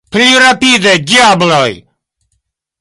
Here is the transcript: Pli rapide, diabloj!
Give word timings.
Pli 0.15 0.27
rapide, 0.43 0.93
diabloj! 1.13 1.71